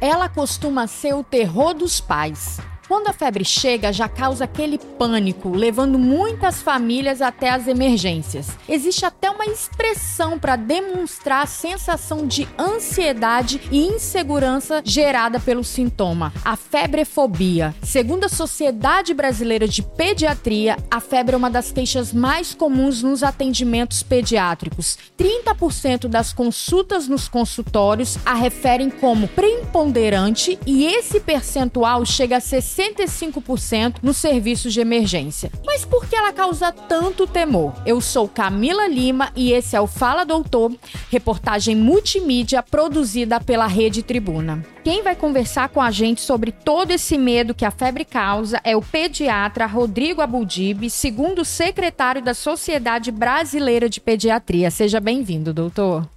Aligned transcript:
Ela 0.00 0.28
costuma 0.28 0.86
ser 0.86 1.14
o 1.14 1.24
terror 1.24 1.74
dos 1.74 2.00
pais. 2.00 2.60
Quando 2.88 3.08
a 3.08 3.12
febre 3.12 3.44
chega, 3.44 3.92
já 3.92 4.08
causa 4.08 4.44
aquele 4.44 4.78
pânico, 4.78 5.50
levando 5.50 5.98
muitas 5.98 6.62
famílias 6.62 7.20
até 7.20 7.50
as 7.50 7.68
emergências. 7.68 8.48
Existe 8.66 9.04
até 9.04 9.30
uma 9.30 9.44
expressão 9.44 10.38
para 10.38 10.56
demonstrar 10.56 11.42
a 11.42 11.46
sensação 11.46 12.26
de 12.26 12.48
ansiedade 12.58 13.60
e 13.70 13.86
insegurança 13.86 14.80
gerada 14.82 15.38
pelo 15.38 15.62
sintoma, 15.62 16.32
a 16.42 16.56
febrefobia. 16.56 17.74
Segundo 17.82 18.24
a 18.24 18.28
Sociedade 18.30 19.12
Brasileira 19.12 19.68
de 19.68 19.82
Pediatria, 19.82 20.78
a 20.90 20.98
febre 20.98 21.34
é 21.34 21.38
uma 21.38 21.50
das 21.50 21.70
queixas 21.70 22.10
mais 22.14 22.54
comuns 22.54 23.02
nos 23.02 23.22
atendimentos 23.22 24.02
pediátricos. 24.02 24.96
30% 25.18 26.08
das 26.08 26.32
consultas 26.32 27.06
nos 27.06 27.28
consultórios 27.28 28.16
a 28.24 28.32
referem 28.32 28.88
como 28.88 29.28
preponderante 29.28 30.58
e 30.64 30.86
esse 30.86 31.20
percentual 31.20 32.06
chega 32.06 32.38
a 32.38 32.40
ser 32.40 32.62
65% 32.78 33.96
nos 34.02 34.16
serviços 34.16 34.72
de 34.72 34.80
emergência. 34.80 35.50
Mas 35.66 35.84
por 35.84 36.06
que 36.06 36.14
ela 36.14 36.32
causa 36.32 36.70
tanto 36.70 37.26
temor? 37.26 37.74
Eu 37.84 38.00
sou 38.00 38.28
Camila 38.28 38.86
Lima 38.86 39.32
e 39.34 39.52
esse 39.52 39.74
é 39.74 39.80
o 39.80 39.86
Fala 39.86 40.24
Doutor, 40.24 40.72
reportagem 41.10 41.74
multimídia 41.74 42.62
produzida 42.62 43.40
pela 43.40 43.66
Rede 43.66 44.02
Tribuna. 44.02 44.64
Quem 44.84 45.02
vai 45.02 45.16
conversar 45.16 45.68
com 45.70 45.82
a 45.82 45.90
gente 45.90 46.20
sobre 46.20 46.52
todo 46.52 46.92
esse 46.92 47.18
medo 47.18 47.54
que 47.54 47.64
a 47.64 47.70
febre 47.70 48.04
causa 48.04 48.60
é 48.62 48.76
o 48.76 48.82
pediatra 48.82 49.66
Rodrigo 49.66 50.22
Abudib, 50.22 50.88
segundo 50.88 51.44
secretário 51.44 52.22
da 52.22 52.32
Sociedade 52.32 53.10
Brasileira 53.10 53.88
de 53.88 54.00
Pediatria. 54.00 54.70
Seja 54.70 55.00
bem-vindo, 55.00 55.52
doutor. 55.52 56.08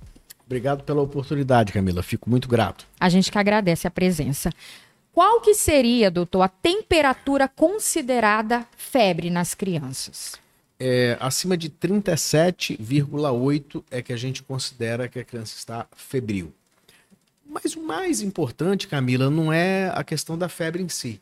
Obrigado 0.46 0.84
pela 0.84 1.02
oportunidade, 1.02 1.72
Camila. 1.72 2.04
Fico 2.04 2.30
muito 2.30 2.48
grato. 2.48 2.86
A 3.00 3.08
gente 3.08 3.32
que 3.32 3.38
agradece 3.38 3.88
a 3.88 3.92
presença. 3.92 4.50
Qual 5.14 5.42
que 5.42 5.54
seria, 5.54 6.10
doutor, 6.10 6.44
a 6.44 6.48
temperatura 6.48 7.46
considerada 7.48 8.66
febre 8.78 9.30
nas 9.30 9.54
crianças? 9.54 10.40
É, 10.80 11.18
acima 11.20 11.58
de 11.58 11.70
37,8 11.70 13.84
é 13.92 14.02
que 14.02 14.14
a 14.14 14.18
gente 14.18 14.42
considera 14.42 15.10
que 15.10 15.20
a 15.20 15.24
criança 15.24 15.56
está 15.58 15.86
febril. 15.96 16.54
Mas 17.46 17.76
o 17.76 17.84
mais 17.84 18.22
importante, 18.22 18.88
Camila, 18.88 19.30
não 19.30 19.52
é 19.52 19.92
a 19.94 20.04
questão 20.04 20.38
da 20.38 20.48
febre 20.48 20.82
em 20.82 20.88
si. 20.88 21.20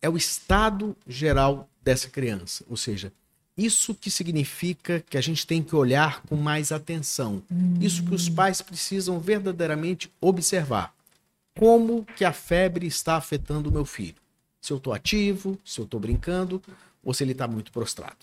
É 0.00 0.08
o 0.08 0.16
estado 0.16 0.96
geral 1.06 1.68
dessa 1.82 2.08
criança. 2.08 2.64
Ou 2.70 2.76
seja, 2.76 3.12
isso 3.58 3.92
que 3.92 4.10
significa 4.10 5.04
que 5.10 5.18
a 5.18 5.20
gente 5.20 5.44
tem 5.46 5.62
que 5.62 5.74
olhar 5.74 6.22
com 6.22 6.36
mais 6.36 6.70
atenção. 6.70 7.42
Hum. 7.50 7.74
Isso 7.80 8.04
que 8.04 8.14
os 8.14 8.28
pais 8.28 8.62
precisam 8.62 9.18
verdadeiramente 9.18 10.10
observar 10.20 10.94
como 11.60 12.06
que 12.16 12.24
a 12.24 12.32
febre 12.32 12.86
está 12.86 13.16
afetando 13.16 13.68
o 13.68 13.72
meu 13.72 13.84
filho. 13.84 14.14
Se 14.62 14.72
eu 14.72 14.78
estou 14.78 14.94
ativo, 14.94 15.58
se 15.62 15.78
eu 15.78 15.84
estou 15.84 16.00
brincando, 16.00 16.62
ou 17.04 17.12
se 17.12 17.22
ele 17.22 17.32
está 17.32 17.46
muito 17.46 17.70
prostrado. 17.70 18.16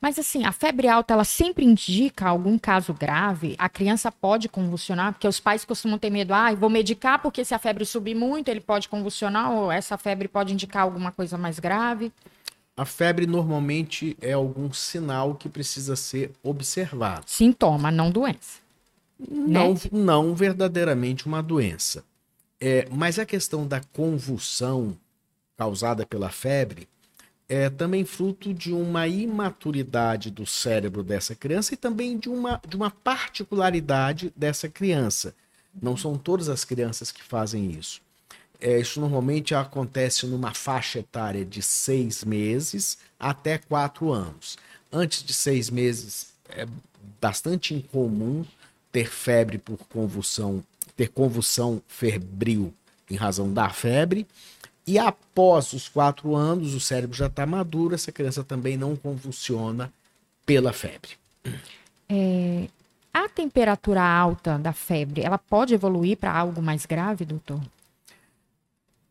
Mas 0.00 0.18
assim, 0.18 0.44
a 0.44 0.50
febre 0.50 0.88
alta, 0.88 1.14
ela 1.14 1.22
sempre 1.22 1.64
indica 1.64 2.26
algum 2.26 2.58
caso 2.58 2.92
grave? 2.92 3.54
A 3.56 3.68
criança 3.68 4.10
pode 4.10 4.48
convulsionar? 4.48 5.12
Porque 5.12 5.28
os 5.28 5.38
pais 5.38 5.64
costumam 5.64 5.96
ter 5.96 6.10
medo, 6.10 6.34
ah, 6.34 6.52
vou 6.56 6.68
medicar 6.68 7.22
porque 7.22 7.44
se 7.44 7.54
a 7.54 7.58
febre 7.58 7.84
subir 7.84 8.16
muito, 8.16 8.48
ele 8.48 8.60
pode 8.60 8.88
convulsionar, 8.88 9.52
ou 9.52 9.70
essa 9.70 9.96
febre 9.96 10.26
pode 10.26 10.52
indicar 10.52 10.82
alguma 10.82 11.12
coisa 11.12 11.38
mais 11.38 11.60
grave? 11.60 12.12
A 12.76 12.84
febre 12.84 13.28
normalmente 13.28 14.16
é 14.20 14.32
algum 14.32 14.72
sinal 14.72 15.36
que 15.36 15.48
precisa 15.48 15.94
ser 15.94 16.32
observado. 16.42 17.26
Sintoma, 17.28 17.92
não 17.92 18.10
doença. 18.10 18.58
Não, 19.20 19.74
né? 19.74 19.80
não 19.92 20.34
verdadeiramente 20.34 21.26
uma 21.26 21.40
doença. 21.40 22.02
É, 22.66 22.88
mas 22.90 23.18
a 23.18 23.26
questão 23.26 23.66
da 23.66 23.82
convulsão 23.92 24.96
causada 25.54 26.06
pela 26.06 26.30
febre 26.30 26.88
é 27.46 27.68
também 27.68 28.06
fruto 28.06 28.54
de 28.54 28.72
uma 28.72 29.06
imaturidade 29.06 30.30
do 30.30 30.46
cérebro 30.46 31.02
dessa 31.02 31.34
criança 31.34 31.74
e 31.74 31.76
também 31.76 32.16
de 32.16 32.30
uma, 32.30 32.58
de 32.66 32.74
uma 32.74 32.90
particularidade 32.90 34.32
dessa 34.34 34.66
criança. 34.66 35.34
Não 35.82 35.94
são 35.94 36.16
todas 36.16 36.48
as 36.48 36.64
crianças 36.64 37.12
que 37.12 37.22
fazem 37.22 37.70
isso. 37.70 38.00
É, 38.58 38.80
isso 38.80 38.98
normalmente 38.98 39.54
acontece 39.54 40.24
numa 40.24 40.54
faixa 40.54 41.00
etária 41.00 41.44
de 41.44 41.60
seis 41.60 42.24
meses 42.24 42.96
até 43.20 43.58
quatro 43.58 44.10
anos. 44.10 44.56
Antes 44.90 45.22
de 45.22 45.34
seis 45.34 45.68
meses 45.68 46.28
é 46.48 46.66
bastante 47.20 47.74
incomum 47.74 48.42
ter 48.94 49.10
febre 49.10 49.58
por 49.58 49.76
convulsão 49.88 50.62
ter 50.96 51.08
convulsão 51.08 51.82
febril 51.88 52.72
em 53.10 53.16
razão 53.16 53.52
da 53.52 53.68
febre. 53.68 54.24
E 54.86 54.96
após 54.96 55.72
os 55.72 55.88
quatro 55.88 56.36
anos, 56.36 56.72
o 56.72 56.78
cérebro 56.78 57.16
já 57.16 57.26
está 57.26 57.44
maduro, 57.44 57.96
essa 57.96 58.12
criança 58.12 58.44
também 58.44 58.76
não 58.76 58.94
convulsiona 58.94 59.92
pela 60.46 60.72
febre. 60.72 61.12
É, 62.08 62.68
a 63.12 63.28
temperatura 63.28 64.00
alta 64.00 64.56
da 64.56 64.72
febre, 64.72 65.22
ela 65.22 65.38
pode 65.38 65.74
evoluir 65.74 66.16
para 66.16 66.32
algo 66.32 66.62
mais 66.62 66.86
grave, 66.86 67.24
doutor? 67.24 67.60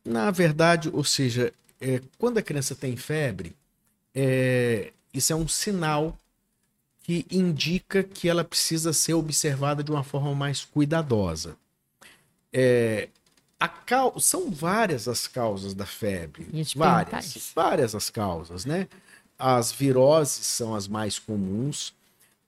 Na 0.02 0.30
verdade, 0.30 0.88
ou 0.90 1.04
seja, 1.04 1.52
é, 1.78 2.00
quando 2.16 2.38
a 2.38 2.42
criança 2.42 2.74
tem 2.74 2.96
febre, 2.96 3.54
é, 4.14 4.92
isso 5.12 5.32
é 5.34 5.36
um 5.36 5.48
sinal 5.48 6.16
que 7.04 7.26
indica 7.30 8.02
que 8.02 8.28
ela 8.30 8.42
precisa 8.42 8.92
ser 8.94 9.12
observada 9.12 9.84
de 9.84 9.90
uma 9.90 10.02
forma 10.02 10.34
mais 10.34 10.64
cuidadosa. 10.64 11.54
É, 12.50 13.08
cal... 13.84 14.18
São 14.18 14.50
várias 14.50 15.06
as 15.06 15.26
causas 15.26 15.74
da 15.74 15.84
febre. 15.84 16.48
Várias. 16.74 17.52
Várias 17.54 17.94
as 17.94 18.08
causas, 18.08 18.64
né? 18.64 18.88
As 19.38 19.70
viroses 19.70 20.46
são 20.46 20.74
as 20.74 20.88
mais 20.88 21.18
comuns. 21.18 21.92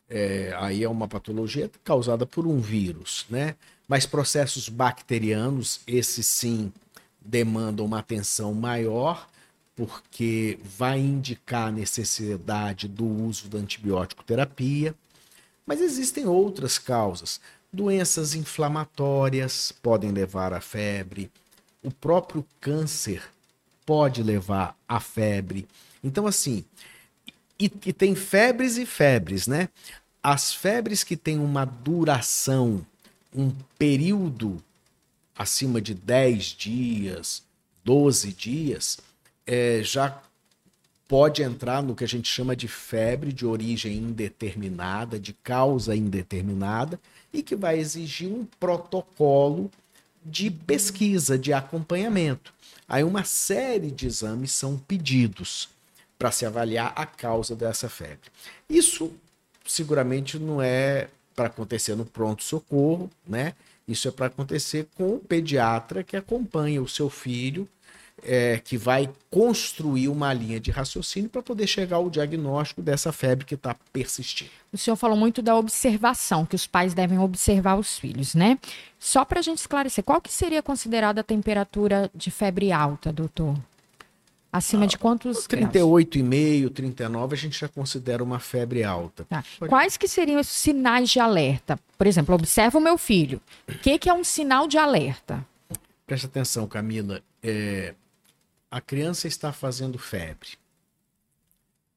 É, 0.09 0.57
aí 0.59 0.83
é 0.83 0.89
uma 0.89 1.07
patologia 1.07 1.71
causada 1.85 2.25
por 2.25 2.47
um 2.47 2.59
vírus, 2.59 3.27
né? 3.29 3.57
Mas 3.87 4.07
processos 4.07 4.71
bacterianos, 4.71 5.81
esses 5.87 6.25
sim 6.27 6.73
demandam 7.21 7.85
uma 7.85 7.99
atenção 7.99 8.55
maior, 8.55 9.29
porque 9.77 10.59
vai 10.65 10.99
indicar 10.99 11.69
a 11.69 11.73
necessidade 11.73 12.89
do 12.89 13.05
uso 13.05 13.49
da 13.49 13.59
antibiótico 13.59 14.25
terapia. 14.25 14.95
Mas 15.67 15.83
existem 15.83 16.27
outras 16.27 16.79
causas. 16.79 17.39
Doenças 17.71 18.35
inflamatórias 18.35 19.71
podem 19.83 20.11
levar 20.11 20.55
à 20.55 20.61
febre. 20.63 21.31
O 21.83 21.91
próprio 21.91 22.45
câncer 22.59 23.23
pode 23.85 24.23
levar 24.23 24.75
à 24.89 24.99
febre. 24.99 25.69
Então, 26.03 26.27
assim, 26.27 26.65
e, 27.61 27.71
e 27.85 27.93
tem 27.93 28.15
febres 28.15 28.79
e 28.79 28.87
febres, 28.87 29.47
né? 29.47 29.69
As 30.23 30.55
febres 30.55 31.05
que 31.05 31.17
têm 31.17 31.39
uma 31.39 31.65
duração, 31.65 32.85
um 33.35 33.53
período 33.79 34.63
acima 35.37 35.81
de 35.81 35.95
10 35.95 36.45
dias, 36.45 37.43
12 37.85 38.33
dias, 38.33 38.99
é, 39.47 39.81
já 39.83 40.21
pode 41.09 41.43
entrar 41.43 41.83
no 41.83 41.95
que 41.95 42.05
a 42.05 42.09
gente 42.09 42.29
chama 42.29 42.57
de 42.57 42.67
febre 42.67 43.33
de 43.33 43.47
origem 43.47 43.97
indeterminada, 43.97 45.19
de 45.19 45.33
causa 45.33 45.95
indeterminada, 45.95 46.99
e 47.33 47.43
que 47.43 47.55
vai 47.55 47.79
exigir 47.79 48.29
um 48.29 48.45
protocolo 48.59 49.71
de 50.25 50.51
pesquisa, 50.51 51.39
de 51.39 51.53
acompanhamento. 51.53 52.53
Aí 52.89 53.05
uma 53.05 53.25
série 53.25 53.91
de 53.91 54.07
exames 54.07 54.51
são 54.51 54.77
pedidos 54.77 55.69
para 56.19 56.33
se 56.33 56.45
avaliar 56.45 56.93
a 56.97 57.07
causa 57.07 57.55
dessa 57.55 57.89
febre. 57.89 58.31
Isso 58.69 59.13
seguramente 59.65 60.39
não 60.39 60.61
é 60.61 61.09
para 61.35 61.47
acontecer 61.47 61.95
no 61.95 62.07
pronto-socorro, 62.07 63.11
né? 63.27 63.55
Isso 63.87 64.09
é 64.09 64.11
para 64.11 64.27
acontecer 64.27 64.89
com 64.97 65.15
o 65.15 65.19
pediatra 65.21 66.03
que 66.03 66.17
acompanha 66.17 66.83
o 66.83 66.89
seu 66.89 67.09
filho 67.09 67.69
é, 68.23 68.61
que 68.65 68.77
vai 68.77 69.11
construir 69.31 70.09
uma 70.09 70.33
linha 70.33 70.59
de 70.59 70.71
raciocínio 70.71 71.29
para 71.29 71.43
poder 71.43 71.67
chegar 71.67 71.97
ao 71.97 72.09
diagnóstico 72.09 72.83
dessa 72.83 73.13
febre 73.13 73.45
que 73.45 73.55
está 73.55 73.77
persistindo. 73.93 74.51
O 74.73 74.79
senhor 74.79 74.97
falou 74.97 75.17
muito 75.17 75.43
da 75.43 75.57
observação, 75.57 76.47
que 76.47 76.57
os 76.57 76.67
pais 76.67 76.95
devem 76.95 77.19
observar 77.19 77.77
os 77.79 77.99
filhos, 77.99 78.35
né? 78.35 78.59
Só 78.99 79.25
para 79.25 79.41
a 79.41 79.43
gente 79.43 79.59
esclarecer, 79.59 80.03
qual 80.03 80.21
que 80.21 80.33
seria 80.33 80.63
considerada 80.63 81.21
a 81.21 81.25
temperatura 81.25 82.11
de 82.15 82.31
febre 82.31 82.73
alta, 82.73 83.13
doutor? 83.13 83.57
Acima 84.53 84.85
ah, 84.85 84.87
de 84.87 84.97
quantos 84.97 85.47
38,5, 85.47 86.73
39 86.73 87.35
a 87.35 87.37
gente 87.37 87.59
já 87.59 87.69
considera 87.69 88.25
uma 88.25 88.39
febre 88.39 88.83
alta. 88.83 89.27
Tá. 89.29 89.45
Quais 89.69 89.99
que 89.99 90.09
seriam 90.09 90.41
os 90.41 90.47
sinais 90.47 91.11
de 91.11 91.21
alerta? 91.21 91.79
Por 91.99 92.07
exemplo, 92.07 92.35
observa 92.35 92.79
o 92.79 92.81
meu 92.81 92.97
filho. 92.97 93.39
O 93.69 93.75
que, 93.75 93.99
que 93.99 94.09
é 94.09 94.15
um 94.15 94.25
sinal 94.25 94.67
de 94.67 94.79
alerta? 94.79 95.45
Preste 96.07 96.25
atenção, 96.25 96.67
Camila. 96.67 97.21
É, 97.43 97.95
a 98.71 98.81
criança 98.81 99.29
está 99.29 99.53
fazendo 99.53 99.99
febre. 99.99 100.51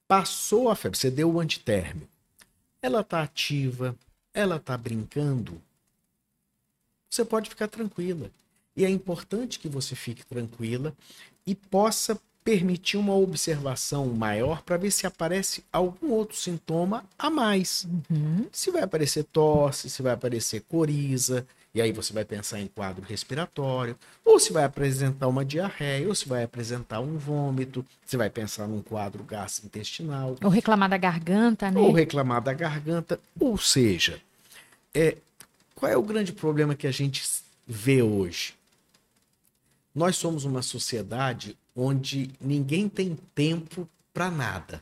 Passou 0.07 0.69
a 0.69 0.75
febre, 0.75 0.98
você 0.98 1.12
deu 1.12 1.31
o 1.31 1.39
antitérmino. 1.39 2.07
Ela 2.81 3.01
está 3.01 3.21
ativa, 3.21 3.95
ela 4.33 4.56
está 4.56 4.77
brincando. 4.77 5.62
Você 7.10 7.25
pode 7.25 7.50
ficar 7.50 7.68
tranquila. 7.68 8.31
E 8.75 8.86
é 8.86 8.89
importante 8.89 9.60
que 9.60 9.68
você 9.68 9.95
fique 9.95 10.25
tranquila 10.25 10.95
e 11.45 11.54
possa 11.54 12.19
permitir 12.44 12.98
uma 12.98 13.13
observação 13.13 14.07
maior 14.07 14.62
para 14.63 14.77
ver 14.77 14.92
se 14.92 15.06
aparece 15.06 15.63
algum 15.71 16.12
outro 16.12 16.38
sintoma 16.38 17.06
a 17.18 17.30
mais. 17.30 17.86
Uhum. 18.10 18.48
Se 18.51 18.71
vai 18.71 18.81
aparecer 18.81 19.25
tosse, 19.25 19.89
se 19.89 20.01
vai 20.01 20.13
aparecer 20.13 20.62
coriza, 20.62 21.45
e 21.74 21.81
aí 21.81 21.92
você 21.92 22.12
vai 22.12 22.25
pensar 22.25 22.60
em 22.60 22.68
quadro 22.68 23.06
respiratório, 23.06 23.95
ou 24.25 24.39
se 24.39 24.51
vai 24.51 24.63
apresentar 24.63 25.27
uma 25.27 25.45
diarreia, 25.45 26.07
ou 26.07 26.16
se 26.16 26.27
vai 26.27 26.44
apresentar 26.44 27.00
um 27.00 27.18
vômito, 27.18 27.86
você 28.04 28.18
vai 28.18 28.30
pensar 28.30 28.68
num 28.68 28.81
quadro 28.81 29.24
gastrointestinal. 29.24 30.36
Ou 30.44 30.50
reclamar 30.50 30.89
da 30.89 30.98
garganta, 30.98 31.69
né? 31.69 31.80
Ou 31.80 31.92
reclamar 31.92 32.42
da 32.42 32.54
garganta. 32.54 33.19
Ou 33.39 33.57
seja, 33.57 34.19
é, 34.94 35.18
qual 35.75 35.92
é 35.92 35.95
o 35.95 36.01
grande 36.01 36.33
problema 36.33 36.74
que 36.74 36.88
a 36.88 36.92
gente 36.92 37.24
vê 37.68 38.01
hoje? 38.01 38.56
Nós 39.94 40.16
somos 40.16 40.45
uma 40.45 40.63
sociedade 40.63 41.56
onde 41.75 42.31
ninguém 42.42 42.89
tem 42.89 43.18
tempo 43.36 43.88
para 44.12 44.31
nada. 44.31 44.81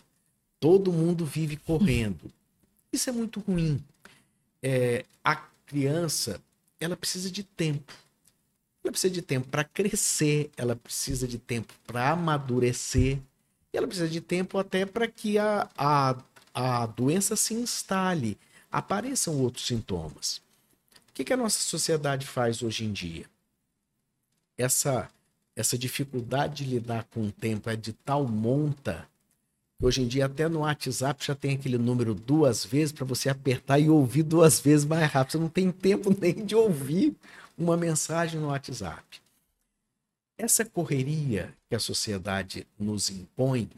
Todo 0.59 0.93
mundo 0.93 1.25
vive 1.25 1.57
correndo. 1.57 2.31
Isso 2.91 3.09
é 3.09 3.13
muito 3.13 3.41
ruim. 3.41 3.83
É, 4.63 5.05
a 5.23 5.35
criança 5.65 6.41
ela 6.79 6.95
precisa 6.95 7.29
de 7.29 7.44
tempo. 7.44 7.94
Ela 8.83 8.91
precisa 8.91 9.13
de 9.13 9.21
tempo 9.21 9.47
para 9.47 9.63
crescer, 9.63 10.50
ela 10.56 10.75
precisa 10.75 11.27
de 11.27 11.38
tempo 11.38 11.74
para 11.85 12.12
amadurecer, 12.12 13.19
e 13.74 13.77
ela 13.77 13.88
precisa 13.88 14.07
de 14.07 14.21
tempo 14.21 14.57
até 14.57 14.85
para 14.85 15.07
que 15.07 15.38
a, 15.38 15.69
a, 15.77 16.15
a 16.53 16.85
doença 16.85 17.35
se 17.35 17.53
instale, 17.53 18.38
apareçam 18.71 19.39
outros 19.41 19.65
sintomas. 19.65 20.41
O 21.09 21.13
que, 21.13 21.24
que 21.24 21.33
a 21.33 21.38
nossa 21.38 21.59
sociedade 21.59 22.25
faz 22.25 22.62
hoje 22.62 22.85
em 22.85 22.94
dia? 22.94 23.25
Essa, 24.57 25.09
essa 25.56 25.77
dificuldade 25.77 26.63
de 26.63 26.71
lidar 26.71 27.03
com 27.06 27.27
o 27.27 27.31
tempo 27.31 27.69
é 27.69 27.75
de 27.75 27.94
tal 27.94 28.27
monta 28.27 29.07
Hoje 29.79 30.01
em 30.01 30.07
dia, 30.07 30.25
até 30.25 30.50
no 30.50 30.62
WhatsApp 30.62 31.24
já 31.24 31.35
tem 31.35 31.53
aquele 31.56 31.77
número 31.77 32.15
duas 32.15 32.65
vezes 32.65 32.91
para 32.91 33.06
você 33.06 33.29
apertar 33.29 33.77
e 33.79 33.89
ouvir 33.89 34.24
duas 34.24 34.59
vezes 34.59 34.85
mais 34.85 35.12
rápido. 35.12 35.33
Você 35.33 35.38
não 35.38 35.50
tem 35.50 35.71
tempo 35.71 36.09
nem 36.19 36.44
de 36.45 36.56
ouvir 36.56 37.15
uma 37.56 37.77
mensagem 37.77 38.39
no 38.39 38.47
WhatsApp. 38.47 39.21
Essa 40.35 40.65
correria 40.65 41.53
que 41.69 41.75
a 41.75 41.79
sociedade 41.79 42.65
nos 42.79 43.09
impõe 43.09 43.69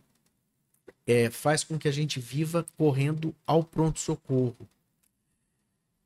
é, 1.06 1.30
faz 1.30 1.64
com 1.64 1.78
que 1.78 1.88
a 1.88 1.92
gente 1.92 2.20
viva 2.20 2.66
correndo 2.78 3.36
ao 3.46 3.64
pronto-socorro. 3.64 4.68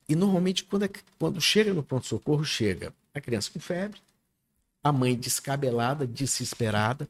E 0.09 0.15
normalmente, 0.15 0.63
quando, 0.63 0.85
é, 0.85 0.89
quando 1.19 1.39
chega 1.39 1.73
no 1.73 1.83
pronto-socorro, 1.83 2.43
chega 2.43 2.93
a 3.13 3.21
criança 3.21 3.51
com 3.51 3.59
febre, 3.59 3.99
a 4.83 4.91
mãe 4.91 5.15
descabelada, 5.15 6.05
desesperada, 6.05 7.07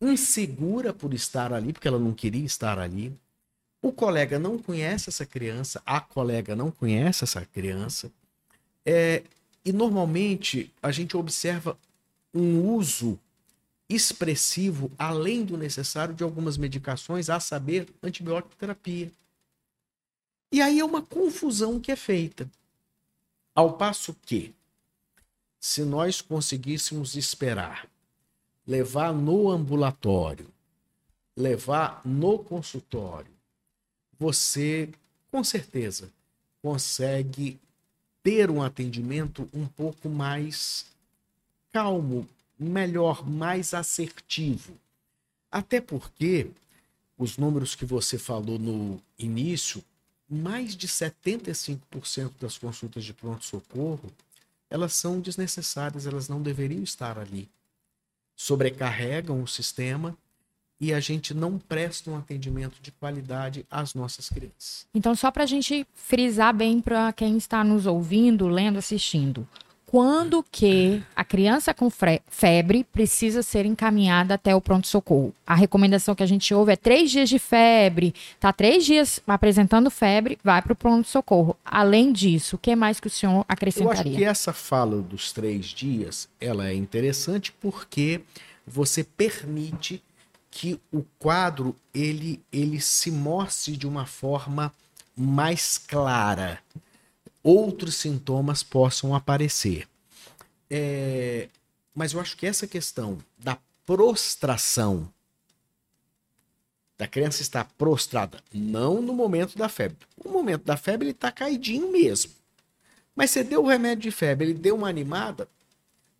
insegura 0.00 0.92
por 0.92 1.12
estar 1.12 1.52
ali, 1.52 1.72
porque 1.72 1.88
ela 1.88 1.98
não 1.98 2.12
queria 2.12 2.44
estar 2.44 2.78
ali. 2.78 3.12
O 3.82 3.92
colega 3.92 4.38
não 4.38 4.58
conhece 4.58 5.08
essa 5.08 5.24
criança, 5.24 5.82
a 5.84 6.00
colega 6.00 6.54
não 6.54 6.70
conhece 6.70 7.24
essa 7.24 7.44
criança. 7.44 8.10
É, 8.84 9.22
e 9.64 9.72
normalmente 9.72 10.72
a 10.82 10.90
gente 10.90 11.16
observa 11.16 11.78
um 12.34 12.74
uso 12.74 13.18
expressivo, 13.88 14.90
além 14.98 15.44
do 15.44 15.56
necessário, 15.56 16.14
de 16.14 16.22
algumas 16.22 16.56
medicações, 16.56 17.30
a 17.30 17.40
saber, 17.40 17.88
antibiótico 18.02 18.54
terapia. 18.56 19.10
E 20.52 20.60
aí 20.60 20.78
é 20.78 20.84
uma 20.84 21.02
confusão 21.02 21.80
que 21.80 21.92
é 21.92 21.96
feita. 21.96 22.48
Ao 23.54 23.74
passo 23.74 24.14
que, 24.22 24.54
se 25.58 25.82
nós 25.82 26.20
conseguíssemos 26.20 27.16
esperar 27.16 27.88
levar 28.68 29.14
no 29.14 29.48
ambulatório, 29.48 30.46
levar 31.34 32.02
no 32.04 32.38
consultório, 32.38 33.32
você 34.18 34.90
com 35.30 35.42
certeza 35.42 36.10
consegue 36.60 37.58
ter 38.22 38.50
um 38.50 38.62
atendimento 38.62 39.48
um 39.54 39.66
pouco 39.66 40.10
mais 40.10 40.84
calmo, 41.72 42.28
melhor, 42.58 43.26
mais 43.26 43.72
assertivo. 43.72 44.74
Até 45.50 45.80
porque 45.80 46.50
os 47.16 47.38
números 47.38 47.74
que 47.74 47.86
você 47.86 48.18
falou 48.18 48.58
no 48.58 49.00
início, 49.18 49.82
mais 50.28 50.76
de 50.76 50.86
75% 50.86 52.32
das 52.38 52.58
consultas 52.58 53.02
de 53.02 53.14
pronto-socorro, 53.14 54.12
elas 54.68 54.92
são 54.92 55.20
desnecessárias, 55.20 56.06
elas 56.06 56.28
não 56.28 56.42
deveriam 56.42 56.82
estar 56.82 57.18
ali 57.18 57.48
sobrecarregam 58.38 59.42
o 59.42 59.48
sistema 59.48 60.16
e 60.80 60.94
a 60.94 61.00
gente 61.00 61.34
não 61.34 61.58
presta 61.58 62.08
um 62.08 62.16
atendimento 62.16 62.80
de 62.80 62.92
qualidade 62.92 63.66
às 63.68 63.94
nossas 63.94 64.28
crianças. 64.28 64.86
Então, 64.94 65.12
só 65.16 65.28
para 65.32 65.42
a 65.42 65.46
gente 65.46 65.84
frisar 65.92 66.54
bem 66.54 66.80
para 66.80 67.12
quem 67.12 67.36
está 67.36 67.64
nos 67.64 67.84
ouvindo, 67.84 68.46
lendo, 68.46 68.78
assistindo. 68.78 69.46
Quando 69.90 70.44
que 70.52 71.02
a 71.16 71.24
criança 71.24 71.72
com 71.72 71.88
febre 72.28 72.84
precisa 72.92 73.42
ser 73.42 73.64
encaminhada 73.64 74.34
até 74.34 74.54
o 74.54 74.60
pronto-socorro? 74.60 75.32
A 75.46 75.54
recomendação 75.54 76.14
que 76.14 76.22
a 76.22 76.26
gente 76.26 76.52
ouve 76.52 76.72
é 76.72 76.76
três 76.76 77.10
dias 77.10 77.26
de 77.26 77.38
febre, 77.38 78.14
tá 78.38 78.52
três 78.52 78.84
dias 78.84 79.18
apresentando 79.26 79.90
febre, 79.90 80.38
vai 80.44 80.60
para 80.60 80.74
o 80.74 80.76
pronto-socorro. 80.76 81.56
Além 81.64 82.12
disso, 82.12 82.56
o 82.56 82.58
que 82.58 82.76
mais 82.76 83.00
que 83.00 83.06
o 83.06 83.10
senhor 83.10 83.46
acrescentaria? 83.48 84.02
Eu 84.02 84.08
acho 84.08 84.18
que 84.18 84.24
essa 84.24 84.52
fala 84.52 85.00
dos 85.00 85.32
três 85.32 85.64
dias, 85.64 86.28
ela 86.38 86.68
é 86.68 86.74
interessante 86.74 87.50
porque 87.58 88.20
você 88.66 89.02
permite 89.02 90.02
que 90.50 90.78
o 90.92 91.02
quadro 91.18 91.74
ele, 91.94 92.42
ele 92.52 92.78
se 92.78 93.10
mostre 93.10 93.74
de 93.74 93.86
uma 93.86 94.04
forma 94.04 94.70
mais 95.16 95.78
clara 95.78 96.58
outros 97.48 97.94
sintomas 97.94 98.62
possam 98.62 99.14
aparecer. 99.14 99.88
É, 100.68 101.48
mas 101.94 102.12
eu 102.12 102.20
acho 102.20 102.36
que 102.36 102.46
essa 102.46 102.66
questão 102.66 103.18
da 103.38 103.56
prostração, 103.86 105.10
da 106.98 107.08
criança 107.08 107.40
estar 107.40 107.64
prostrada, 107.78 108.42
não 108.52 109.00
no 109.00 109.14
momento 109.14 109.56
da 109.56 109.66
febre. 109.68 109.96
No 110.22 110.30
momento 110.30 110.64
da 110.64 110.76
febre 110.76 111.06
ele 111.06 111.12
está 111.12 111.32
caidinho 111.32 111.90
mesmo. 111.90 112.32
Mas 113.16 113.30
você 113.30 113.42
deu 113.42 113.62
o 113.62 113.66
remédio 113.66 114.02
de 114.02 114.10
febre, 114.10 114.48
ele 114.48 114.58
deu 114.58 114.76
uma 114.76 114.88
animada? 114.88 115.48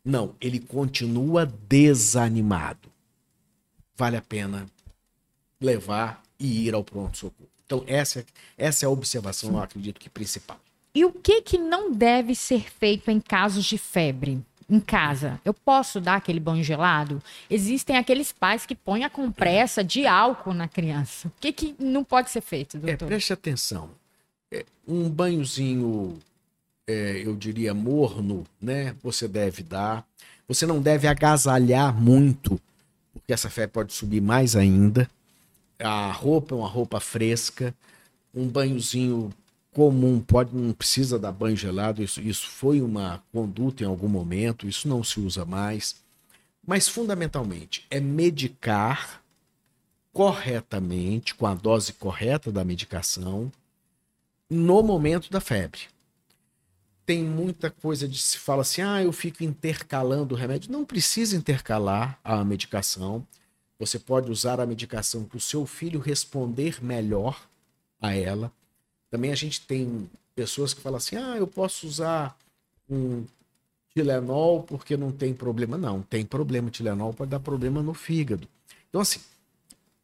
Não, 0.03 0.35
ele 0.41 0.59
continua 0.59 1.45
desanimado. 1.45 2.91
Vale 3.95 4.17
a 4.17 4.23
pena 4.23 4.67
levar 5.61 6.23
e 6.39 6.67
ir 6.67 6.75
ao 6.75 6.83
pronto-socorro. 6.83 7.51
Então, 7.67 7.85
essa, 7.87 8.25
essa 8.57 8.87
é 8.87 8.87
a 8.87 8.91
observação, 8.91 9.51
eu 9.51 9.61
acredito 9.61 10.01
que 10.01 10.09
principal. 10.09 10.59
E 10.99 11.05
o 11.05 11.13
que, 11.13 11.41
que 11.43 11.57
não 11.57 11.93
deve 11.93 12.35
ser 12.35 12.69
feito 12.69 13.09
em 13.09 13.21
casos 13.21 13.65
de 13.65 13.79
febre? 13.79 14.45
Em 14.69 14.81
casa, 14.81 15.41
eu 15.45 15.55
posso 15.55 16.01
dar 16.01 16.17
aquele 16.17 16.41
banho 16.41 16.65
gelado? 16.65 17.23
Existem 17.49 17.97
aqueles 17.97 18.33
pais 18.33 18.67
que 18.67 18.75
põem 18.75 19.05
a 19.05 19.09
compressa 19.09 19.85
de 19.85 20.09
álcool 20.09 20.53
na 20.53 20.67
criança. 20.67 21.29
O 21.29 21.33
que, 21.39 21.53
que 21.53 21.77
não 21.79 22.03
pode 22.03 22.31
ser 22.31 22.41
feito, 22.41 22.79
é, 22.79 22.81
doutor? 22.81 23.05
É, 23.05 23.09
preste 23.11 23.33
atenção. 23.33 23.91
É, 24.51 24.65
um 24.89 25.09
banhozinho, 25.09 26.19
é, 26.85 27.23
eu 27.25 27.37
diria, 27.37 27.73
morno, 27.73 28.45
né? 28.61 28.97
Você 29.01 29.29
deve 29.29 29.63
dar. 29.63 30.05
Você 30.49 30.67
não 30.67 30.83
deve 30.83 31.07
agasalhar 31.07 31.95
muito, 31.95 32.61
porque 33.13 33.33
essa 33.33 33.49
febre 33.49 33.73
pode 33.73 33.93
subir 33.93 34.21
mais 34.21 34.57
ainda. 34.57 35.09
A 35.79 36.11
roupa 36.11 36.57
é 36.57 36.59
uma 36.59 36.69
roupa 36.69 36.99
fresca. 36.99 37.73
Um 38.35 38.49
banhozinho 38.49 39.33
comum, 39.79 40.19
pode 40.19 40.53
não 40.57 40.73
precisa 40.73 41.21
dar 41.21 41.31
banho 41.31 41.57
gelado, 41.57 42.03
isso, 42.03 42.21
isso 42.21 42.49
foi 42.49 42.83
uma 42.83 43.23
conduta 43.31 43.85
em 43.85 43.87
algum 43.87 44.09
momento, 44.09 44.67
isso 44.67 44.89
não 44.89 45.05
se 45.05 45.21
usa 45.21 45.45
mais. 45.45 45.95
Mas 46.67 46.89
fundamentalmente 46.89 47.87
é 47.89 48.01
medicar 48.01 49.23
corretamente, 50.13 51.33
com 51.33 51.47
a 51.47 51.55
dose 51.55 51.93
correta 51.93 52.51
da 52.51 52.65
medicação, 52.65 53.53
no 54.51 54.83
momento 54.83 55.31
da 55.31 55.41
febre. 55.41 55.83
Tem 57.07 57.23
muita 57.23 57.71
coisa 57.71 58.09
de 58.09 58.19
se 58.19 58.37
fala 58.37 58.63
assim: 58.63 58.83
"Ah, 58.83 59.01
eu 59.01 59.13
fico 59.13 59.45
intercalando 59.45 60.35
o 60.35 60.37
remédio". 60.37 60.73
Não 60.73 60.85
precisa 60.85 61.37
intercalar 61.37 62.19
a 62.25 62.45
medicação. 62.45 63.25
Você 63.79 63.97
pode 63.97 64.29
usar 64.29 64.59
a 64.59 64.67
medicação 64.67 65.23
para 65.23 65.39
o 65.39 65.41
seu 65.41 65.65
filho 65.67 66.01
responder 66.01 66.85
melhor 66.85 67.41
a 68.03 68.13
ela. 68.13 68.53
Também 69.11 69.33
a 69.33 69.35
gente 69.35 69.61
tem 69.63 70.09
pessoas 70.35 70.75
que 70.75 70.81
falam 70.81 70.99
assim: 70.99 71.17
ah, 71.17 71.37
eu 71.37 71.47
posso 71.47 71.87
usar 71.87 72.37
um 72.89 73.25
Tilenol 73.95 74.63
porque 74.63 74.97
não 74.97 75.11
tem 75.11 75.35
problema. 75.35 75.77
Não, 75.77 76.03
tem 76.03 76.25
problema. 76.25 76.71
Tilenol 76.71 77.13
pode 77.13 77.31
dar 77.31 77.41
problema 77.41 77.83
no 77.83 77.95
fígado. 77.95 78.47
Então, 78.89 79.01
assim, 79.01 79.21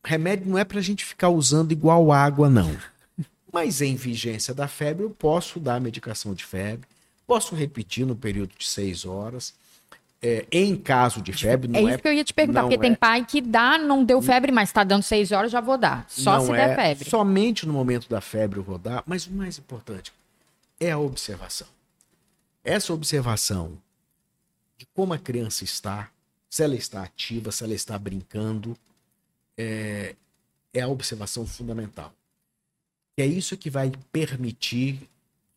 remédio 0.04 0.48
não 0.48 0.58
é 0.58 0.64
para 0.64 0.78
a 0.78 0.82
gente 0.82 1.04
ficar 1.04 1.28
usando 1.28 1.72
igual 1.72 2.12
água, 2.12 2.50
não. 2.50 2.76
Mas 3.52 3.80
em 3.80 3.94
vigência 3.94 4.52
da 4.52 4.66
febre, 4.66 5.04
eu 5.04 5.10
posso 5.10 5.60
dar 5.60 5.80
medicação 5.80 6.34
de 6.34 6.44
febre, 6.44 6.86
posso 7.26 7.54
repetir 7.54 8.04
no 8.04 8.16
período 8.16 8.52
de 8.58 8.66
seis 8.66 9.04
horas. 9.04 9.54
É, 10.26 10.46
em 10.50 10.74
caso 10.74 11.20
de 11.20 11.34
febre, 11.34 11.68
não 11.68 11.80
é. 11.80 11.82
isso 11.82 11.92
é, 11.92 11.98
que 11.98 12.08
eu 12.08 12.12
ia 12.14 12.24
te 12.24 12.32
perguntar, 12.32 12.62
porque 12.62 12.76
é, 12.76 12.78
tem 12.78 12.94
pai 12.94 13.26
que 13.26 13.42
dá, 13.42 13.76
não 13.76 14.02
deu 14.02 14.22
febre, 14.22 14.50
mas 14.50 14.70
está 14.70 14.82
dando 14.82 15.02
seis 15.02 15.30
horas, 15.30 15.52
já 15.52 15.60
vou 15.60 15.76
dar. 15.76 16.06
Só 16.08 16.40
se 16.40 16.50
der 16.50 16.70
é 16.70 16.74
febre. 16.74 17.10
Somente 17.10 17.66
no 17.66 17.74
momento 17.74 18.08
da 18.08 18.22
febre 18.22 18.58
eu 18.58 18.62
vou 18.62 18.78
dar, 18.78 19.04
mas 19.06 19.26
o 19.26 19.32
mais 19.32 19.58
importante 19.58 20.14
é 20.80 20.90
a 20.90 20.98
observação. 20.98 21.68
Essa 22.64 22.94
observação 22.94 23.76
de 24.78 24.86
como 24.94 25.12
a 25.12 25.18
criança 25.18 25.62
está, 25.62 26.08
se 26.48 26.64
ela 26.64 26.74
está 26.74 27.02
ativa, 27.02 27.52
se 27.52 27.62
ela 27.62 27.74
está 27.74 27.98
brincando, 27.98 28.74
é, 29.58 30.14
é 30.72 30.80
a 30.80 30.88
observação 30.88 31.46
fundamental. 31.46 32.10
E 33.18 33.22
é 33.22 33.26
isso 33.26 33.58
que 33.58 33.68
vai 33.68 33.92
permitir 34.10 35.06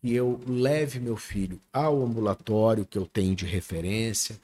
que 0.02 0.14
eu 0.14 0.42
leve 0.46 1.00
meu 1.00 1.16
filho 1.16 1.58
ao 1.72 2.04
ambulatório 2.04 2.86
que 2.86 2.98
eu 2.98 3.06
tenho 3.06 3.34
de 3.34 3.46
referência, 3.46 4.38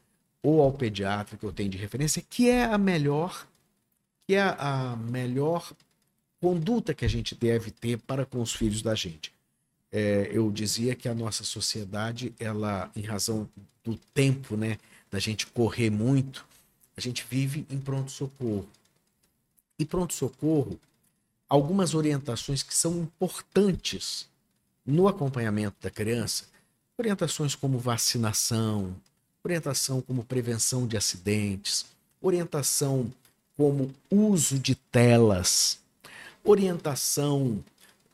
ou 0.44 0.62
ao 0.62 0.74
pediatra 0.74 1.38
que 1.38 1.46
eu 1.46 1.54
tenho 1.54 1.70
de 1.70 1.78
referência, 1.78 2.22
que 2.30 2.50
é 2.50 2.66
a 2.66 2.78
melhor, 2.78 3.48
que 4.28 4.36
é 4.36 4.42
a 4.42 4.96
melhor 4.98 5.72
conduta 6.42 6.94
que 6.94 7.06
a 7.06 7.10
gente 7.10 7.34
deve 7.34 7.72
ter 7.72 7.98
para 8.00 8.26
com 8.26 8.42
os 8.42 8.54
filhos 8.54 8.82
da 8.82 8.94
gente. 8.94 9.32
É, 9.90 10.30
eu 10.32 10.52
dizia 10.52 10.94
que 10.94 11.08
a 11.08 11.16
nossa 11.16 11.44
sociedade, 11.46 12.34
ela, 12.38 12.92
em 12.96 13.04
razão 13.04 13.48
do 13.84 13.96
tempo, 14.14 14.58
né, 14.58 14.78
da 15.10 15.20
gente 15.20 15.48
correr 15.48 15.90
muito, 15.90 16.46
a 16.98 17.00
gente 17.00 17.26
vive 17.30 17.66
em 17.70 17.80
pronto 17.80 18.12
socorro. 18.12 18.68
E 19.80 19.86
pronto 19.86 20.14
socorro, 20.14 20.78
algumas 21.48 21.94
orientações 21.94 22.62
que 22.62 22.76
são 22.76 22.98
importantes 22.98 24.28
no 24.86 25.08
acompanhamento 25.08 25.78
da 25.82 25.90
criança, 25.90 26.46
orientações 26.98 27.56
como 27.56 27.80
vacinação, 27.80 28.96
orientação 29.44 30.02
como 30.02 30.24
prevenção 30.24 30.88
de 30.88 30.96
acidentes, 30.96 31.86
orientação 32.22 33.12
como 33.58 33.94
uso 34.10 34.58
de 34.58 34.76
telas, 34.76 35.80
orientação 36.44 37.64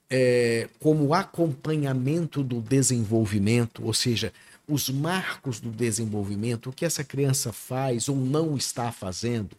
é, 0.09 0.67
como 0.79 1.13
acompanhamento 1.13 2.43
do 2.43 2.59
desenvolvimento, 2.59 3.85
ou 3.85 3.93
seja, 3.93 4.33
os 4.67 4.89
marcos 4.89 5.59
do 5.59 5.69
desenvolvimento, 5.69 6.69
o 6.69 6.73
que 6.73 6.85
essa 6.85 7.03
criança 7.03 7.53
faz 7.53 8.09
ou 8.09 8.15
não 8.15 8.55
está 8.57 8.91
fazendo. 8.91 9.55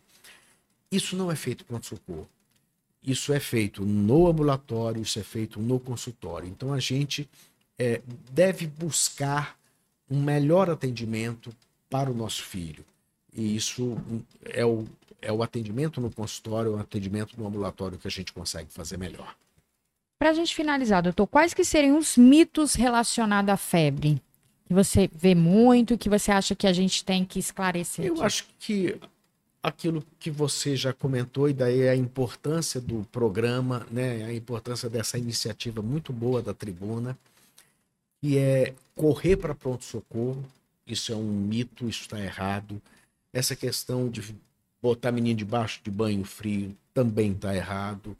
Isso 0.90 1.16
não 1.16 1.30
é 1.30 1.36
feito 1.36 1.64
pronto-socorro. 1.64 2.28
Isso 3.02 3.32
é 3.32 3.40
feito 3.40 3.84
no 3.84 4.26
ambulatório, 4.26 5.02
isso 5.02 5.18
é 5.18 5.22
feito 5.22 5.58
no 5.58 5.80
consultório. 5.80 6.48
Então 6.48 6.72
a 6.72 6.78
gente 6.78 7.28
é, 7.78 8.02
deve 8.30 8.66
buscar 8.66 9.58
um 10.10 10.20
melhor 10.20 10.68
atendimento 10.68 11.54
para 11.88 12.10
o 12.10 12.14
nosso 12.14 12.42
filho. 12.42 12.84
E 13.32 13.54
isso 13.54 13.96
é 14.44 14.64
o, 14.64 14.86
é 15.22 15.32
o 15.32 15.42
atendimento 15.42 16.00
no 16.00 16.10
consultório, 16.10 16.72
o 16.72 16.78
atendimento 16.78 17.34
no 17.38 17.46
ambulatório 17.46 17.96
que 17.96 18.08
a 18.08 18.10
gente 18.10 18.32
consegue 18.32 18.70
fazer 18.70 18.96
melhor. 18.96 19.34
Para 20.18 20.30
a 20.30 20.34
gente 20.34 20.54
finalizar, 20.54 21.02
doutor, 21.02 21.26
quais 21.26 21.54
que 21.54 21.64
seriam 21.64 21.96
os 21.96 22.16
mitos 22.16 22.74
relacionados 22.74 23.52
à 23.52 23.56
febre? 23.56 24.20
Que 24.66 24.74
você 24.74 25.08
vê 25.12 25.34
muito, 25.34 25.96
que 25.96 26.08
você 26.08 26.30
acha 26.30 26.54
que 26.54 26.66
a 26.66 26.72
gente 26.72 27.04
tem 27.04 27.24
que 27.24 27.38
esclarecer? 27.38 28.04
Eu 28.04 28.14
aqui? 28.14 28.22
acho 28.24 28.46
que 28.58 29.00
aquilo 29.62 30.04
que 30.18 30.30
você 30.30 30.76
já 30.76 30.92
comentou, 30.92 31.48
e 31.48 31.52
daí 31.52 31.88
a 31.88 31.96
importância 31.96 32.80
do 32.80 33.06
programa, 33.10 33.86
né, 33.90 34.24
a 34.24 34.34
importância 34.34 34.88
dessa 34.88 35.18
iniciativa 35.18 35.82
muito 35.82 36.12
boa 36.12 36.42
da 36.42 36.54
tribuna, 36.54 37.16
que 38.20 38.36
é 38.38 38.74
correr 39.00 39.36
para 39.36 39.54
pronto-socorro. 39.54 40.44
Isso 40.86 41.10
é 41.10 41.16
um 41.16 41.24
mito, 41.24 41.88
isso 41.88 42.02
está 42.02 42.20
errado. 42.20 42.82
Essa 43.32 43.56
questão 43.56 44.10
de 44.10 44.36
botar 44.82 45.10
menino 45.10 45.38
debaixo 45.38 45.80
de 45.82 45.90
banho 45.90 46.22
frio 46.22 46.76
também 46.92 47.32
está 47.32 47.56
errado. 47.56 48.14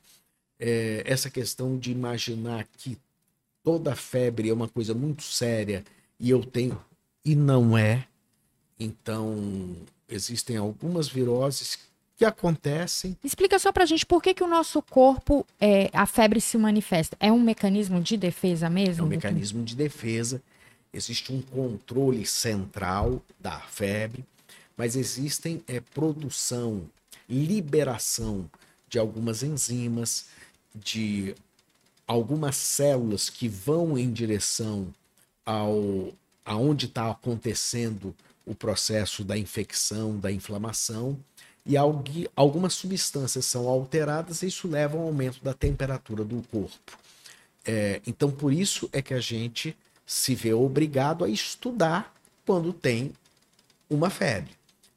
É, 0.58 1.02
essa 1.04 1.28
questão 1.28 1.76
de 1.76 1.92
imaginar 1.92 2.66
que 2.78 2.96
toda 3.62 3.94
febre 3.94 4.48
é 4.48 4.54
uma 4.54 4.68
coisa 4.68 4.94
muito 4.94 5.22
séria 5.22 5.84
e 6.18 6.30
eu 6.30 6.42
tenho. 6.42 6.82
E 7.22 7.34
não 7.34 7.76
é. 7.76 8.06
Então, 8.78 9.76
existem 10.08 10.56
algumas 10.56 11.08
viroses 11.08 11.78
que 12.16 12.24
acontecem. 12.24 13.18
Explica 13.22 13.58
só 13.58 13.70
pra 13.70 13.84
gente 13.84 14.06
por 14.06 14.22
que, 14.22 14.32
que 14.32 14.42
o 14.42 14.48
nosso 14.48 14.80
corpo, 14.80 15.46
é, 15.60 15.90
a 15.92 16.06
febre 16.06 16.40
se 16.40 16.56
manifesta. 16.56 17.18
É 17.20 17.30
um 17.30 17.40
mecanismo 17.40 18.00
de 18.00 18.16
defesa 18.16 18.70
mesmo? 18.70 19.02
É 19.02 19.06
um 19.06 19.10
mecanismo 19.10 19.62
de 19.62 19.76
defesa. 19.76 20.42
Existe 20.92 21.32
um 21.32 21.40
controle 21.40 22.26
central 22.26 23.22
da 23.38 23.60
febre, 23.60 24.24
mas 24.76 24.96
existem 24.96 25.62
é, 25.68 25.80
produção, 25.80 26.88
liberação 27.28 28.50
de 28.88 28.98
algumas 28.98 29.42
enzimas, 29.42 30.26
de 30.74 31.34
algumas 32.06 32.56
células 32.56 33.30
que 33.30 33.48
vão 33.48 33.96
em 33.96 34.12
direção 34.12 34.92
ao 35.46 36.12
aonde 36.44 36.86
está 36.86 37.10
acontecendo 37.10 38.14
o 38.44 38.54
processo 38.54 39.22
da 39.22 39.38
infecção, 39.38 40.18
da 40.18 40.32
inflamação, 40.32 41.16
e 41.64 41.76
algumas 42.34 42.74
substâncias 42.74 43.44
são 43.44 43.68
alteradas 43.68 44.42
e 44.42 44.46
isso 44.46 44.66
leva 44.66 44.96
ao 44.96 45.04
aumento 45.04 45.44
da 45.44 45.54
temperatura 45.54 46.24
do 46.24 46.42
corpo. 46.50 46.98
É, 47.64 48.00
então, 48.06 48.30
por 48.30 48.52
isso 48.52 48.88
é 48.92 49.02
que 49.02 49.14
a 49.14 49.20
gente 49.20 49.76
se 50.10 50.34
vê 50.34 50.52
obrigado 50.52 51.24
a 51.24 51.28
estudar 51.28 52.12
quando 52.44 52.72
tem 52.72 53.12
uma 53.88 54.10
febre. 54.10 54.50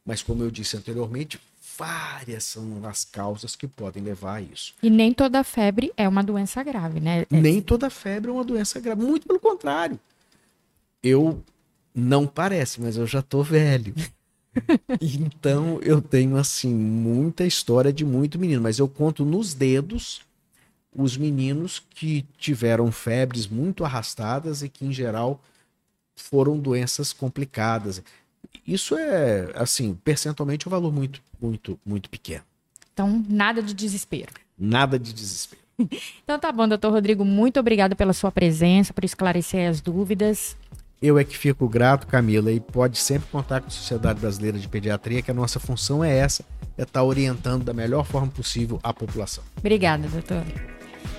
Mas, 0.04 0.24
como 0.24 0.42
eu 0.42 0.50
disse 0.50 0.76
anteriormente, 0.76 1.40
várias 1.78 2.46
são 2.46 2.84
as 2.84 3.06
causas 3.06 3.56
que 3.56 3.68
podem 3.68 4.02
levar 4.02 4.38
a 4.38 4.42
isso. 4.42 4.74
E 4.82 4.90
nem 4.90 5.14
toda 5.14 5.44
febre 5.44 5.94
é 5.96 6.10
uma 6.10 6.24
doença 6.24 6.64
grave, 6.64 7.00
né? 7.00 7.22
É... 7.22 7.26
Nem 7.30 7.62
toda 7.62 7.92
febre 7.92 8.32
é 8.32 8.34
uma 8.34 8.44
doença 8.44 8.80
grave. 8.80 9.04
Muito 9.04 9.28
pelo 9.28 9.40
contrário. 9.40 10.00
Eu 11.04 11.44
não 11.94 12.26
parece, 12.26 12.82
mas 12.82 12.98
eu 12.98 13.06
já 13.06 13.22
tô 13.22 13.44
velho. 13.44 13.94
então 15.00 15.80
eu 15.84 16.02
tenho 16.02 16.38
assim 16.38 16.74
muita 16.74 17.46
história 17.46 17.94
de 17.94 18.04
muito 18.04 18.40
menino, 18.40 18.64
mas 18.64 18.80
eu 18.80 18.88
conto 18.88 19.24
nos 19.24 19.54
dedos 19.54 20.22
os 20.96 21.18
meninos 21.18 21.82
que 21.90 22.26
tiveram 22.38 22.92
febres 22.92 23.48
muito 23.48 23.84
arrastadas 23.84 24.62
e 24.62 24.70
que 24.70 24.86
em 24.86 24.94
geral 24.94 25.42
foram 26.16 26.58
doenças 26.58 27.12
complicadas. 27.12 28.02
Isso 28.66 28.96
é 28.98 29.52
assim, 29.56 29.96
percentualmente 30.04 30.68
um 30.68 30.72
valor 30.72 30.94
muito 30.94 31.22
muito 31.42 31.80
muito 31.86 32.10
pequeno. 32.10 32.44
Então, 32.94 33.24
nada 33.28 33.62
de 33.62 33.74
desespero. 33.74 34.32
Nada 34.58 35.00
de 35.00 35.12
desespero. 35.12 35.62
então 36.24 36.40
tá 36.40 36.52
bom, 36.52 36.68
doutor 36.68 36.92
Rodrigo, 36.92 37.26
muito 37.26 37.60
obrigado 37.60 37.96
pela 37.96 38.14
sua 38.14 38.32
presença, 38.32 38.94
por 38.94 39.04
esclarecer 39.04 39.70
as 39.70 39.82
dúvidas. 39.82 40.56
Eu 41.02 41.18
é 41.18 41.24
que 41.26 41.38
fico 41.38 41.68
grato, 41.68 42.08
Camila, 42.08 42.50
e 42.52 42.62
pode 42.62 42.98
sempre 42.98 43.28
contar 43.30 43.60
com 43.60 43.68
a 43.68 43.72
Sociedade 43.72 44.22
Brasileira 44.22 44.58
de 44.58 44.70
Pediatria, 44.70 45.22
que 45.22 45.32
a 45.32 45.34
nossa 45.34 45.60
função 45.60 46.02
é 46.02 46.16
essa, 46.16 46.46
é 46.78 46.84
estar 46.84 47.02
tá 47.02 47.04
orientando 47.04 47.66
da 47.66 47.74
melhor 47.74 48.06
forma 48.06 48.30
possível 48.32 48.80
a 48.82 48.94
população. 48.94 49.44
Obrigada, 49.58 50.08
doutor. 50.08 50.46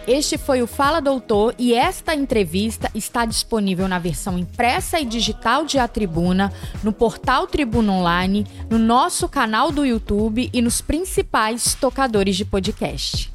Este 0.06 0.36
foi 0.36 0.60
o 0.60 0.66
Fala 0.66 1.00
Doutor 1.00 1.54
e 1.58 1.72
esta 1.72 2.14
entrevista 2.14 2.90
está 2.94 3.24
disponível 3.24 3.88
na 3.88 3.98
versão 3.98 4.38
impressa 4.38 5.00
e 5.00 5.04
digital 5.04 5.64
de 5.64 5.78
A 5.78 5.88
Tribuna, 5.88 6.52
no 6.82 6.92
portal 6.92 7.46
Tribuna 7.46 7.90
Online, 7.90 8.46
no 8.68 8.78
nosso 8.78 9.26
canal 9.26 9.72
do 9.72 9.82
YouTube 9.82 10.50
e 10.52 10.60
nos 10.60 10.82
principais 10.82 11.74
tocadores 11.74 12.36
de 12.36 12.44
podcast. 12.44 13.33